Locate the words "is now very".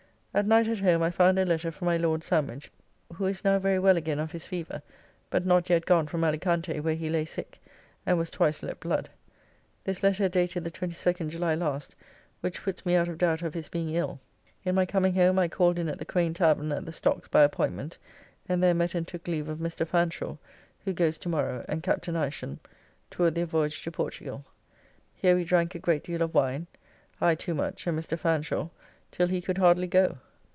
3.25-3.79